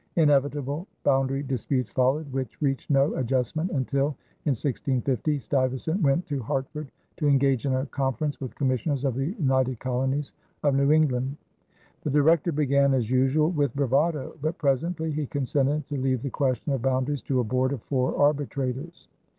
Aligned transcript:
Inevitable 0.15 0.87
boundary 1.03 1.43
disputes 1.43 1.91
followed, 1.91 2.33
which 2.33 2.59
reached 2.59 2.89
no 2.89 3.13
adjustment 3.17 3.69
until, 3.69 4.15
in 4.45 4.55
1650, 4.57 5.37
Stuyvesant 5.37 6.01
went 6.01 6.25
to 6.25 6.41
Hartford 6.41 6.91
to 7.17 7.27
engage 7.27 7.67
in 7.67 7.73
a 7.75 7.85
conference 7.85 8.41
with 8.41 8.55
commissioners 8.55 9.05
of 9.05 9.13
the 9.13 9.35
United 9.39 9.79
Colonies 9.79 10.33
of 10.63 10.73
New 10.73 10.91
England. 10.91 11.37
The 12.01 12.09
Director 12.09 12.51
began 12.51 12.95
as 12.95 13.11
usual 13.11 13.51
with 13.51 13.75
bravado; 13.75 14.35
but 14.41 14.57
presently 14.57 15.11
he 15.11 15.27
consented 15.27 15.85
to 15.89 15.97
leave 16.01 16.23
the 16.23 16.31
question 16.31 16.71
of 16.73 16.81
boundaries 16.81 17.21
to 17.21 17.39
a 17.39 17.43
board 17.43 17.71
of 17.71 17.83
four 17.83 18.17
arbitrators. 18.17 19.07